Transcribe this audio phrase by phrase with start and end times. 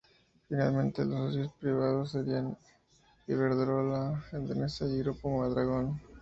[0.49, 2.57] Finalmente los socios privados serían
[3.27, 6.01] Iberdrola, Endesa y Grupo Mondragón.